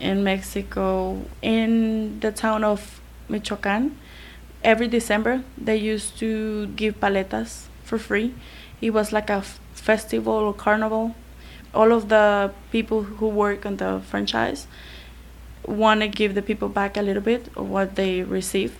[0.00, 3.96] in Mexico, in the town of Michoacan.
[4.64, 8.34] Every December, they used to give paletas for free.
[8.80, 11.14] It was like a f- festival or carnival.
[11.72, 14.66] All of the people who work on the franchise
[15.66, 18.76] want to give the people back a little bit of what they receive,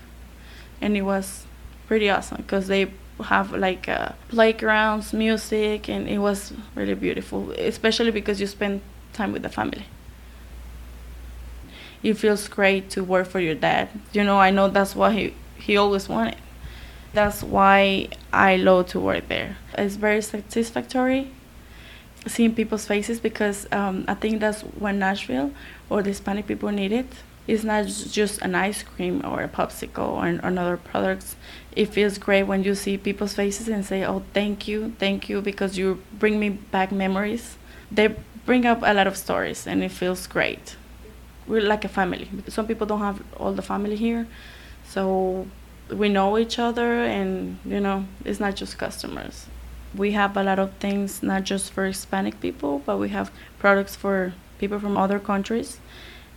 [0.81, 1.47] and it was
[1.87, 2.91] pretty awesome because they
[3.25, 8.81] have like uh, playgrounds, music, and it was really beautiful, especially because you spend
[9.13, 9.85] time with the family.
[12.03, 13.89] It feels great to work for your dad.
[14.13, 16.37] You know, I know that's what he he always wanted.
[17.13, 19.57] That's why I love to work there.
[19.77, 21.31] It's very satisfactory
[22.27, 25.53] seeing people's faces because um, I think that's what Nashville
[25.89, 27.07] or the Hispanic people need it.
[27.47, 31.35] It's not just an ice cream or a popsicle or, or another products.
[31.75, 35.41] It feels great when you see people's faces and say, "Oh, thank you, thank you,"
[35.41, 37.57] because you bring me back memories.
[37.91, 38.15] They
[38.47, 40.77] bring up a lot of stories, and it feels great.
[41.51, 42.27] We're like a family.
[42.49, 44.27] Some people don't have all the family here,
[44.85, 45.47] so
[45.91, 49.47] we know each other, and you know, it's not just customers
[49.95, 53.97] we have a lot of things not just for Hispanic people, but we have products
[53.97, 55.79] for people from other countries,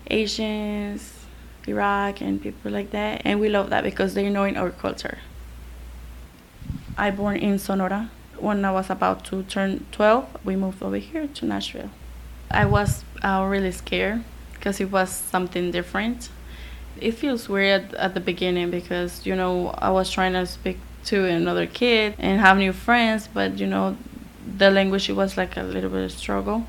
[0.08, 1.26] Asians,
[1.68, 3.22] Iraq, and people like that.
[3.26, 5.20] And we love that because they know in our culture.
[6.98, 8.10] I born in Sonora.
[8.40, 11.92] When I was about to turn 12, we moved over here to Nashville.
[12.50, 14.24] I was uh, really scared
[14.64, 16.30] because it was something different.
[17.02, 21.26] It feels weird at the beginning because, you know, I was trying to speak to
[21.26, 23.98] another kid and have new friends but you know
[24.58, 26.66] the language it was like a little bit of struggle.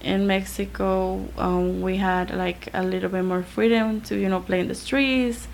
[0.00, 4.58] In mexico um, we had like a little bit more freedom to you know play
[4.58, 5.46] in the streets.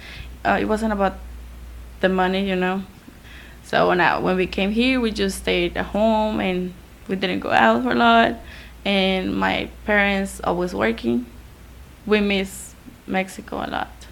[0.47, 1.19] Uh, it wasn't about
[2.01, 2.85] the money you know.
[3.65, 6.73] So when, I, when we came here we just stayed at home and
[7.07, 8.37] we didn't go out for a lot.
[8.87, 11.27] And my parents always working
[12.07, 12.75] we miss
[13.07, 14.07] mexico a lot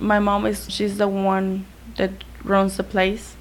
[0.00, 2.12] my mom is she's the one that
[2.44, 3.36] runs the place.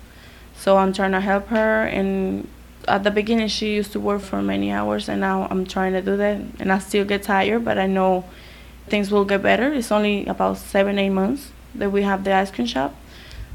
[0.55, 1.83] So I'm trying to help her.
[1.83, 2.47] And
[2.87, 6.01] at the beginning, she used to work for many hours, and now I'm trying to
[6.01, 6.41] do that.
[6.59, 8.25] And I still get tired, but I know
[8.87, 9.73] things will get better.
[9.73, 12.95] It's only about seven, eight months that we have the ice cream shop.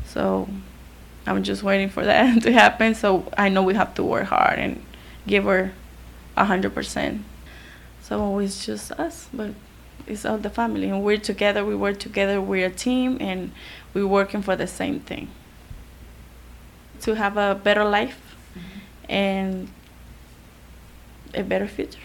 [0.06, 0.48] So
[1.26, 2.94] I'm just waiting for that to happen.
[2.94, 4.84] So I know we have to work hard and
[5.26, 5.72] give her
[6.36, 7.24] hundred percent.
[8.00, 9.52] So it's just us, but
[10.06, 11.64] it's all the family, and we're together.
[11.64, 12.40] We work together.
[12.40, 13.52] We're a team, and
[13.94, 15.28] we're working for the same thing
[17.02, 19.12] to have a better life mm-hmm.
[19.12, 19.68] and
[21.34, 21.98] a better future.